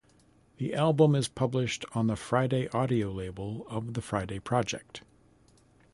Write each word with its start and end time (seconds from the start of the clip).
The 0.57 0.73
album 0.73 1.13
is 1.13 1.27
published 1.27 1.85
on 1.93 2.07
the 2.07 2.15
Friday 2.15 2.67
Audio 2.69 3.11
label 3.11 3.67
of 3.69 3.93
The 3.93 4.01
Friday 4.01 4.39
Project. 4.39 5.03